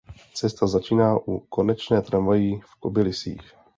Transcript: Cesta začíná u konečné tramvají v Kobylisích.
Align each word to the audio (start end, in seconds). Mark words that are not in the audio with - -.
Cesta 0.33 0.67
začíná 0.67 1.17
u 1.27 1.39
konečné 1.39 2.01
tramvají 2.01 2.61
v 2.61 2.79
Kobylisích. 2.79 3.53